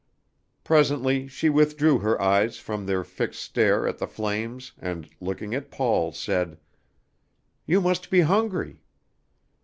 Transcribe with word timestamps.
Presently 0.63 1.27
she 1.27 1.47
withdrew 1.47 1.99
her 1.99 2.19
eyes 2.19 2.57
from 2.57 2.87
their 2.87 3.03
fixed 3.03 3.39
stare 3.39 3.87
at 3.87 3.99
the 3.99 4.07
flames, 4.07 4.71
and, 4.79 5.07
looking 5.19 5.53
at 5.53 5.69
Paul, 5.69 6.11
said: 6.11 6.57
"You 7.67 7.81
must 7.81 8.09
be 8.09 8.21
hungry." 8.21 8.81